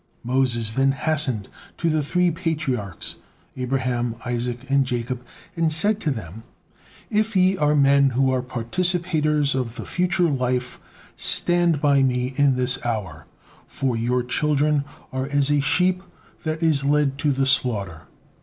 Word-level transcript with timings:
Moses 0.23 0.71
then 0.71 0.93
hastened 0.93 1.47
to 1.77 1.87
the 1.87 2.01
three 2.01 2.31
Patriarchs, 2.31 3.17
Abraham, 3.55 4.15
Isaac, 4.25 4.61
and 4.67 4.83
Jacob, 4.83 5.23
and 5.55 5.71
said 5.71 5.99
to 6.01 6.09
them: 6.09 6.41
"If 7.11 7.35
ye 7.35 7.55
are 7.57 7.75
men 7.75 8.09
who 8.09 8.31
are 8.31 8.41
participators 8.41 9.53
of 9.53 9.75
the 9.75 9.85
future 9.85 10.27
life, 10.27 10.79
stand 11.15 11.79
by 11.81 12.01
me 12.01 12.33
in 12.35 12.55
this 12.55 12.83
hour, 12.83 13.27
for 13.67 13.95
your 13.95 14.23
children 14.23 14.85
are 15.13 15.27
as 15.27 15.51
a 15.51 15.59
sheep 15.59 16.01
that 16.41 16.63
is 16.63 16.83
led 16.83 17.19
to 17.19 17.31
the 17.31 17.45
slaughter." 17.45 18.07